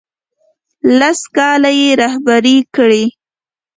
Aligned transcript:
لس 0.99 1.19
کاله 1.35 1.71
یې 1.79 1.89
رهبري 2.01 2.57
کړ. 2.75 2.89